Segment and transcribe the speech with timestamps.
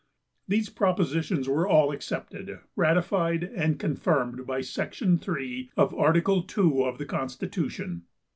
[0.47, 6.81] These propositions were all accepted, ratified and confirmed by section 3 of Article II.
[6.85, 8.05] of the constitution.